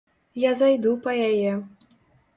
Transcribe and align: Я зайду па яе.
Я 0.43 0.51
зайду 0.61 0.95
па 1.05 1.15
яе. 1.29 1.53